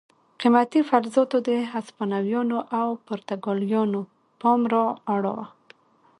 قیمتي 0.39 0.81
فلزاتو 0.89 1.37
د 1.47 1.49
هسپانویانو 1.73 2.57
او 2.79 2.87
پرتګالیانو 3.07 4.01
پام 4.41 4.61
را 4.73 4.85
اړاوه. 5.15 5.45